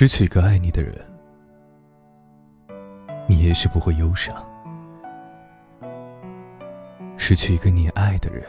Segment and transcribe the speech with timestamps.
[0.00, 0.94] 失去一个爱你的人，
[3.26, 4.32] 你也许不会忧伤；
[7.16, 8.44] 失去一个你爱的人，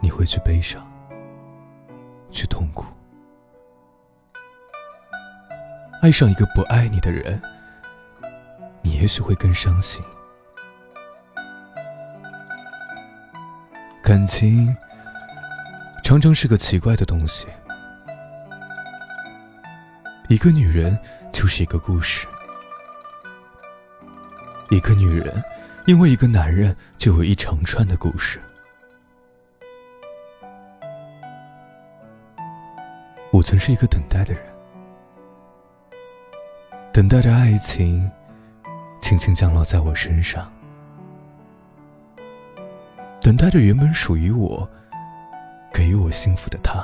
[0.00, 0.80] 你会去悲伤，
[2.30, 2.84] 去痛苦。
[6.02, 7.42] 爱上一个不爱你的人，
[8.80, 10.00] 你也许会更伤心。
[14.00, 14.72] 感情
[16.04, 17.48] 常常是个奇怪的东西。
[20.28, 20.98] 一个女人
[21.30, 22.26] 就是一个故事，
[24.70, 25.42] 一个女人
[25.86, 28.40] 因为一个男人就有一长串的故事。
[33.30, 34.42] 我曾是一个等待的人，
[36.90, 38.10] 等待着爱情
[39.02, 40.50] 轻轻降落在我身上，
[43.20, 44.66] 等待着原本属于我、
[45.70, 46.82] 给予我幸福的他。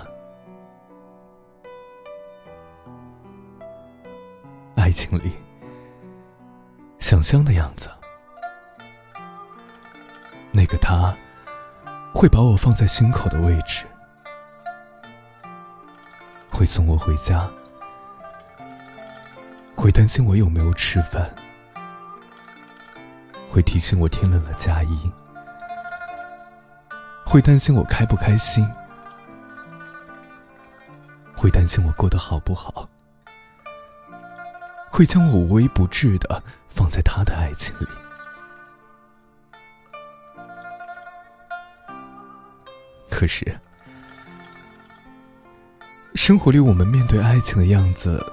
[4.90, 5.30] 爱情里，
[6.98, 7.88] 想象的样子，
[10.50, 11.16] 那个他
[12.12, 13.86] 会把我放在心口的位置，
[16.50, 17.48] 会送我回家，
[19.76, 21.32] 会担心我有没有吃饭，
[23.48, 25.12] 会提醒我天冷了加衣，
[27.24, 28.68] 会担心我开不开心，
[31.36, 32.88] 会担心我过得好不好。
[34.90, 37.86] 会将我无微不至的放在他的爱情里。
[43.10, 43.58] 可是，
[46.14, 48.24] 生活里我们面对爱情的样子，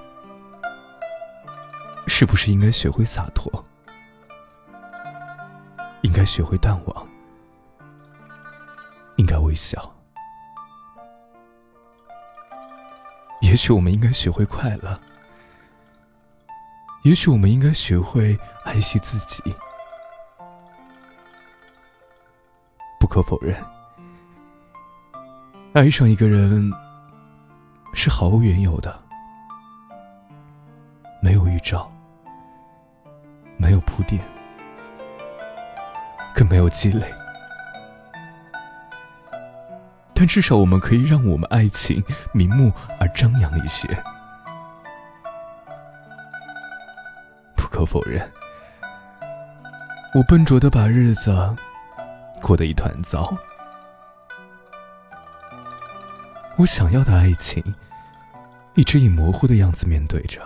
[2.08, 3.66] 是不是应该学会洒脱？
[6.02, 7.08] 应该学会淡忘？
[9.18, 9.94] 应该微笑？
[13.42, 15.00] 也许我们应该学会快乐。
[17.04, 19.56] 也许我们应该学会爱惜自己。
[23.00, 23.56] 不可否认，
[25.74, 26.70] 爱上一个人
[27.94, 29.00] 是毫无缘由的，
[31.22, 31.90] 没有预兆，
[33.56, 34.22] 没有铺垫，
[36.36, 37.06] 更没有积累。
[40.14, 43.88] 但至少我们可以让我们爱情明目而张扬一些。
[47.78, 48.20] 可否认，
[50.16, 51.32] 我笨拙的把日子
[52.42, 53.32] 过得一团糟。
[56.58, 57.64] 我想要的爱情，
[58.74, 60.42] 一直以模糊的样子面对着。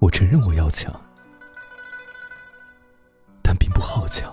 [0.00, 0.94] 我承认我要强，
[3.42, 4.30] 但并不好强。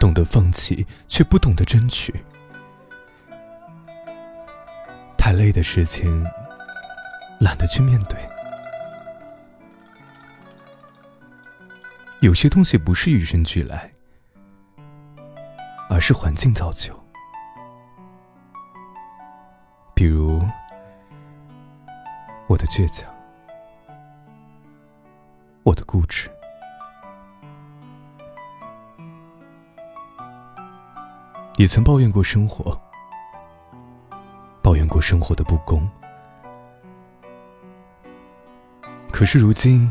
[0.00, 2.24] 懂得放弃，却不懂得争取。
[5.28, 6.24] 太累的事情，
[7.38, 8.18] 懒得去面对。
[12.20, 13.92] 有些东西不是与生俱来，
[15.90, 16.98] 而是环境造就。
[19.92, 20.42] 比如
[22.46, 23.06] 我的倔强，
[25.62, 26.30] 我的固执。
[31.58, 32.80] 也曾抱怨过生活。
[35.00, 35.88] 生活的不公，
[39.10, 39.90] 可是如今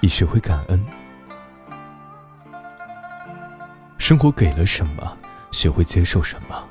[0.00, 0.84] 已学会感恩。
[3.98, 5.16] 生活给了什么，
[5.52, 6.68] 学会接受什么，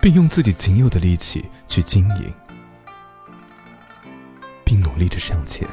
[0.00, 2.34] 并用自己仅有的力气去经营，
[4.64, 5.66] 并努力着向前，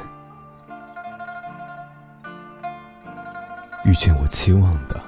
[3.84, 4.98] 遇见我期望的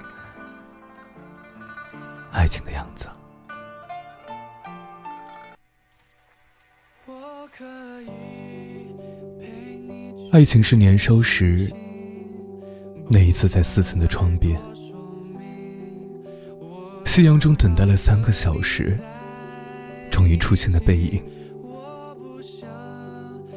[2.32, 3.08] 爱情的样子。
[10.32, 11.68] 爱情是年少时
[13.08, 14.56] 那一次在四层的窗边，
[17.04, 18.96] 夕阳中等待了三个小时，
[20.08, 21.20] 终于出现的背影，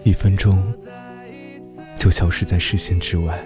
[0.03, 0.73] 一分钟
[1.95, 3.39] 就消失在视线之外，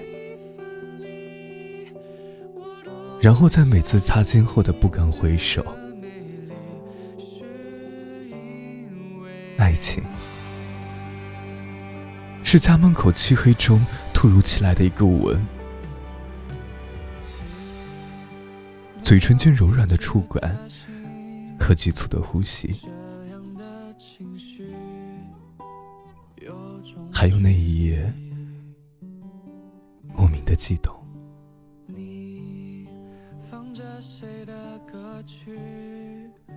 [3.19, 5.65] 然后在每次擦肩后的不敢回首，
[9.57, 10.01] 爱情。
[12.49, 15.37] 是家门口漆黑中突如其来的一个吻，
[19.03, 20.57] 嘴唇间柔软的触感
[21.59, 22.73] 和急促的呼吸，
[27.11, 28.13] 还有那一夜
[30.15, 30.95] 莫名的悸动。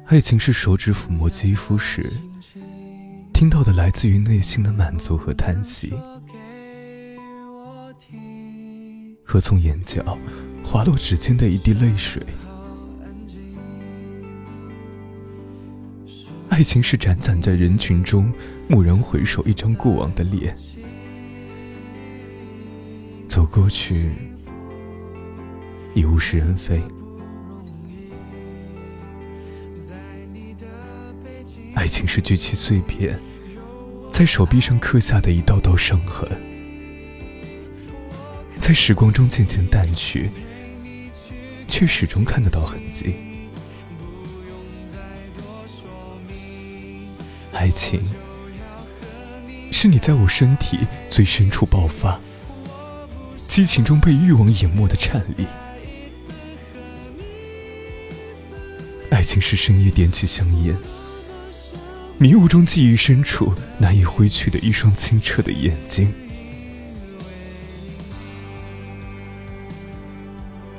[0.07, 2.09] 爱情是手指抚摸肌肤时，
[3.41, 5.95] 听到的来自于内心的满足和叹息，
[9.25, 10.19] 和从眼角
[10.63, 12.23] 滑落指尖的一滴泪水。
[16.51, 18.31] 爱情是辗转在人群中，
[18.69, 20.55] 蓦然回首，一张过往的脸，
[23.27, 24.11] 走过去，
[25.95, 26.83] 已物是人非。
[31.75, 33.19] 爱情是聚起碎片，
[34.11, 36.29] 在手臂上刻下的一道道伤痕，
[38.59, 40.31] 在时光中渐渐淡去，
[41.67, 43.15] 却始终看得到痕迹。
[47.53, 48.03] 爱情
[49.73, 50.79] 是你在我身体
[51.09, 52.21] 最深处爆发，
[53.49, 55.47] 激情中被欲望淹没的颤栗。
[59.11, 60.77] 爱情是深夜点起香烟。
[62.21, 66.13] 迷雾中，记忆深处难以挥去的一双清澈的眼睛。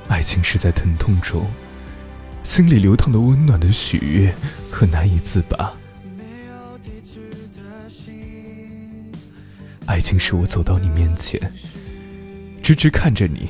[0.08, 1.50] 爱情是在疼痛中，
[2.44, 4.32] 心里流淌的温暖的喜悦
[4.70, 5.74] 和难以自拔。
[9.88, 11.42] 爱情是我走到你面前，
[12.62, 13.50] 直直看着你，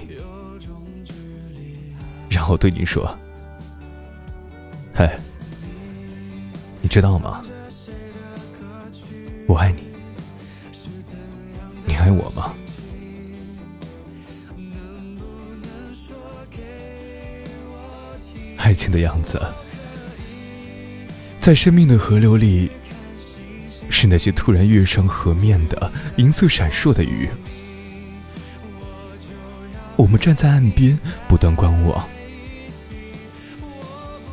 [2.29, 3.19] 然后对你说
[4.95, 5.09] ：“嘿，
[6.81, 7.43] 你知道吗？”
[9.51, 9.83] 我爱你，
[11.85, 12.53] 你爱我吗？
[18.55, 19.41] 爱情的样子，
[21.41, 22.71] 在生命的河流里，
[23.89, 27.29] 是那些突然跃上河面的银色闪烁的鱼。
[29.97, 32.07] 我们站在岸边，不断观望，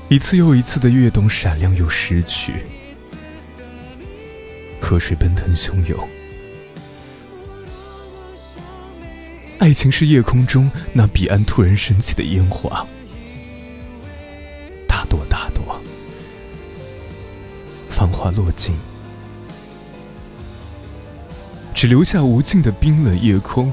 [0.08, 2.62] 一次又一次的跃动，闪亮又失去。
[4.88, 6.08] 河水奔腾汹涌，
[9.58, 12.86] 爱情是夜空中那彼岸突然升起的烟花，
[14.86, 15.78] 大朵大朵，
[17.90, 18.74] 繁华落尽，
[21.74, 23.70] 只留下无尽的冰冷夜空，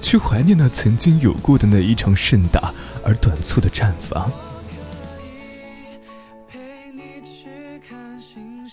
[0.00, 2.72] 去怀念那曾经有过的那一场盛大
[3.04, 4.32] 而短促的绽放。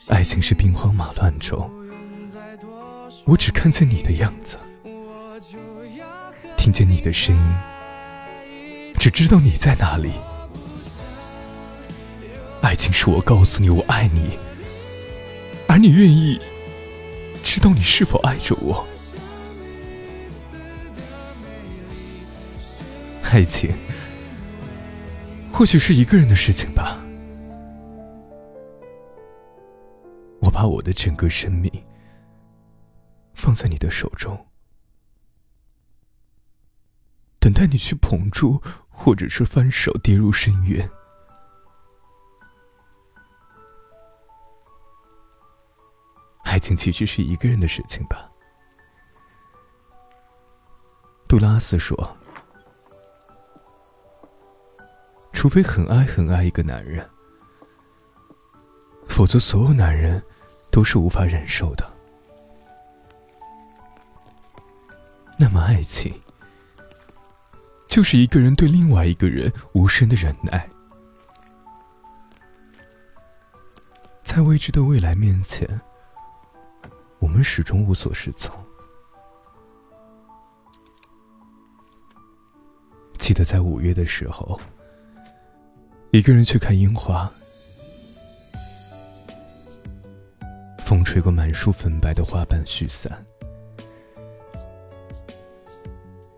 [0.08, 1.70] 爱情是兵荒马乱中，
[3.26, 4.58] 我只看见你的样子，
[6.58, 10.12] 听见你的声音，只知道你在哪里。
[12.62, 14.38] 爱情是我告诉你我爱你，
[15.68, 16.40] 而你愿意
[17.44, 18.86] 知道你是否爱着我。
[23.24, 23.74] 爱情
[25.52, 27.03] 或许是一个人的事情吧。
[30.54, 31.84] 把我的整个生命
[33.34, 34.38] 放在你的手中，
[37.40, 40.88] 等待你去捧住，或者是翻手跌入深渊。
[46.44, 48.30] 爱情其实是一个人的事情吧？
[51.28, 52.16] 杜拉斯说
[55.34, 57.10] ：“除非很爱很爱一个男人，
[59.08, 60.24] 否则所有男人。”
[60.74, 61.94] 都是无法忍受的。
[65.38, 66.12] 那么，爱情
[67.88, 70.68] 就是一个人对另外一个人无声的忍耐，
[74.24, 75.80] 在未知的未来面前，
[77.20, 78.52] 我们始终无所适从。
[83.20, 84.60] 记得在五月的时候，
[86.10, 87.32] 一个人去看樱花。
[90.94, 93.12] 风吹过满树粉白的花瓣絮散，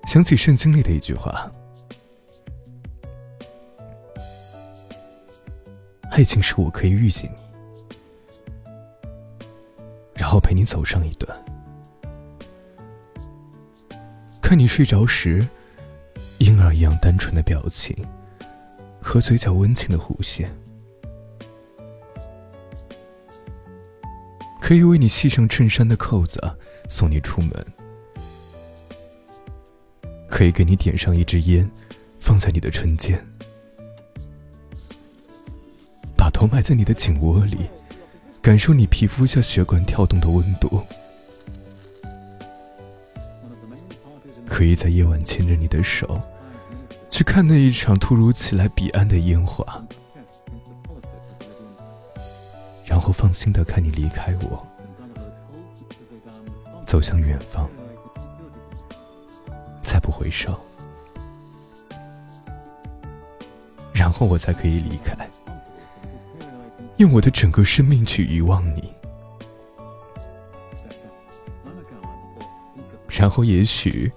[0.08, 1.52] 想起圣经里的一句话
[6.10, 7.38] ：“爱情是我可以遇见你，
[10.14, 11.38] 然后陪你走上一段，
[14.42, 15.46] 看你睡着时，
[16.38, 17.94] 婴儿一样单纯的表情
[19.02, 20.50] 和嘴角温情的弧线。”
[24.66, 26.42] 可以为你系上衬衫的扣子，
[26.90, 27.52] 送你出门；
[30.28, 31.70] 可以给你点上一支烟，
[32.20, 33.16] 放在你的唇间；
[36.18, 37.60] 把头埋在你的颈窝里，
[38.42, 40.80] 感受你皮肤下血管跳动的温度；
[44.48, 46.20] 可以在夜晚牵着你的手，
[47.12, 49.86] 去看那一场突如其来彼岸的烟花，
[53.06, 54.66] 后放心的看你离开我，
[56.88, 57.70] 走向远方，
[59.84, 60.60] 再不回首，
[63.94, 65.16] 然后我才可以离开，
[66.98, 68.92] 用我的整个生命去遗忘你，
[73.08, 74.12] 然后也许。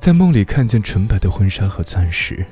[0.00, 2.44] 在梦里看见纯白的婚纱和钻石，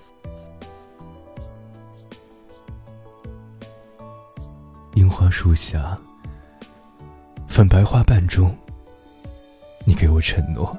[5.06, 5.96] 樱花树下，
[7.46, 8.52] 粉白花瓣中，
[9.84, 10.76] 你给我承诺，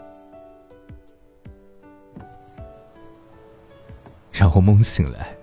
[4.30, 5.34] 然后梦醒来，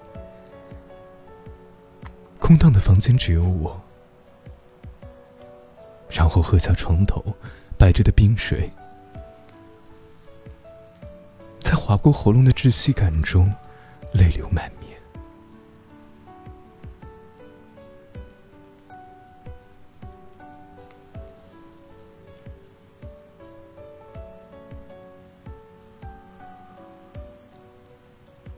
[2.38, 3.80] 空荡的房间只有我，
[6.10, 7.24] 然后喝下床头
[7.78, 8.70] 摆着的冰水。
[11.58, 13.50] 在划过喉咙的窒息感中，
[14.12, 14.83] 泪流满面。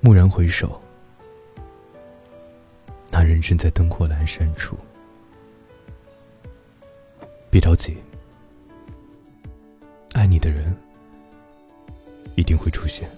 [0.07, 0.81] 蓦然回首，
[3.11, 4.79] 那人正在灯火阑珊处。
[7.51, 7.97] 别着急，
[10.13, 10.73] 爱你的人。
[12.37, 13.09] 一定会出现。